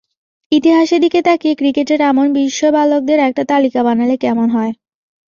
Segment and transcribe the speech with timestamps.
[0.51, 4.71] ইতিহাসের দিকে তাকিয়ে ক্রিকেটের এমন বিস্ময় বালকদের একটা তালিকা বানালে কেমন হয়।